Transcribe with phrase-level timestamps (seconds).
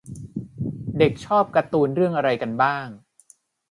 [0.97, 2.87] เด็กชอบการ์ตูนเรื่องอะไรกันบ้าง